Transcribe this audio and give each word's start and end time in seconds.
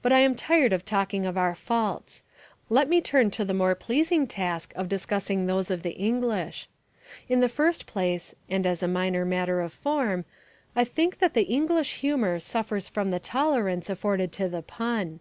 But 0.00 0.12
I 0.12 0.20
am 0.20 0.36
tired 0.36 0.72
of 0.72 0.84
talking 0.84 1.26
of 1.26 1.36
our 1.36 1.56
faults. 1.56 2.22
Let 2.68 2.88
me 2.88 3.00
turn 3.00 3.32
to 3.32 3.44
the 3.44 3.52
more 3.52 3.74
pleasing 3.74 4.28
task 4.28 4.72
of 4.76 4.88
discussing 4.88 5.46
those 5.46 5.72
of 5.72 5.82
the 5.82 5.96
English. 5.96 6.68
In 7.28 7.40
the 7.40 7.48
first 7.48 7.84
place, 7.84 8.36
and 8.48 8.64
as 8.64 8.80
a 8.80 8.86
minor 8.86 9.24
matter 9.24 9.60
of 9.60 9.72
form, 9.72 10.24
I 10.76 10.84
think 10.84 11.18
that 11.18 11.36
English 11.36 11.94
humour 11.94 12.38
suffers 12.38 12.88
from 12.88 13.10
the 13.10 13.18
tolerance 13.18 13.90
afforded 13.90 14.30
to 14.34 14.48
the 14.48 14.62
pun. 14.62 15.18